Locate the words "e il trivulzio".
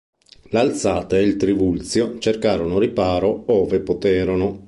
1.19-2.17